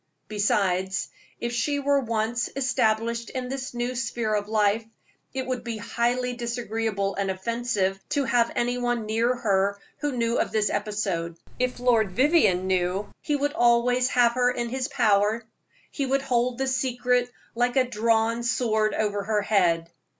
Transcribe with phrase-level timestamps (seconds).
[0.27, 4.83] Besides, if she were once established in this new sphere of life,
[5.31, 10.39] it would be highly disagreeable and offensive to have any one near her who knew
[10.39, 11.37] of this episode.
[11.59, 15.45] If Lord Vivianne know, he would always have her in his power;
[15.91, 19.91] he would hold the secret like a drawn sword over her head.